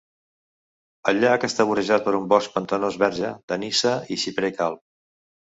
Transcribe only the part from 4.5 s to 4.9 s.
calb.